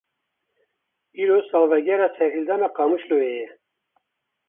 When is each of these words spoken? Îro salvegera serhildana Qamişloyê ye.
Îro 1.21 1.37
salvegera 1.49 2.07
serhildana 2.17 2.69
Qamişloyê 2.75 3.31
ye. 3.41 3.47